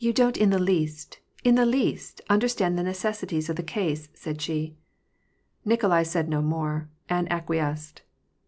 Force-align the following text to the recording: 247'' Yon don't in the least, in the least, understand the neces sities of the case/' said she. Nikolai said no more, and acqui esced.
247'' 0.01 0.41
Yon 0.41 0.41
don't 0.41 0.43
in 0.43 0.49
the 0.49 0.71
least, 0.73 1.19
in 1.43 1.53
the 1.53 1.63
least, 1.63 2.21
understand 2.27 2.75
the 2.75 2.81
neces 2.81 3.23
sities 3.23 3.49
of 3.49 3.55
the 3.55 3.61
case/' 3.61 4.07
said 4.15 4.41
she. 4.41 4.75
Nikolai 5.63 6.01
said 6.01 6.27
no 6.27 6.41
more, 6.41 6.89
and 7.07 7.29
acqui 7.29 7.61
esced. 7.61 7.99